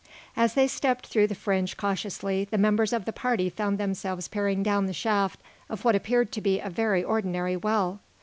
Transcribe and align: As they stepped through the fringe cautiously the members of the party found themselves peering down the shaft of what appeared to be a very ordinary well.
As 0.35 0.55
they 0.55 0.67
stepped 0.67 1.05
through 1.05 1.27
the 1.27 1.35
fringe 1.35 1.77
cautiously 1.77 2.45
the 2.49 2.57
members 2.57 2.91
of 2.91 3.05
the 3.05 3.13
party 3.13 3.51
found 3.51 3.77
themselves 3.77 4.27
peering 4.27 4.63
down 4.63 4.87
the 4.87 4.93
shaft 4.93 5.39
of 5.69 5.85
what 5.85 5.93
appeared 5.95 6.31
to 6.31 6.41
be 6.41 6.59
a 6.59 6.71
very 6.71 7.03
ordinary 7.03 7.55
well. 7.55 7.99